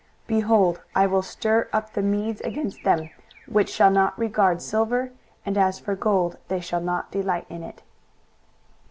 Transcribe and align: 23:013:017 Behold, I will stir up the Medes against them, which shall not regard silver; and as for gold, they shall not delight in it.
23:013:017 0.29 0.39
Behold, 0.39 0.81
I 0.95 1.05
will 1.05 1.21
stir 1.21 1.69
up 1.71 1.93
the 1.93 2.01
Medes 2.01 2.41
against 2.41 2.83
them, 2.83 3.11
which 3.45 3.69
shall 3.69 3.91
not 3.91 4.17
regard 4.17 4.59
silver; 4.59 5.11
and 5.45 5.59
as 5.59 5.77
for 5.77 5.93
gold, 5.95 6.39
they 6.47 6.59
shall 6.59 6.81
not 6.81 7.11
delight 7.11 7.45
in 7.51 7.61
it. 7.61 7.83